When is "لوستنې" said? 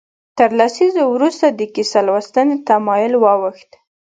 2.07-2.57